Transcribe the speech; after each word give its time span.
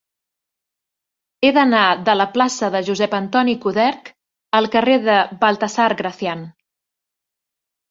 He 1.47 1.51
d'anar 1.57 1.81
de 2.07 2.15
la 2.21 2.27
plaça 2.37 2.69
de 2.77 2.81
Josep 2.87 3.13
Antoni 3.19 3.55
Coderch 3.67 4.11
al 4.63 4.71
carrer 4.79 4.99
de 5.07 5.21
Baltasar 5.47 5.89
Gracián. 6.03 6.45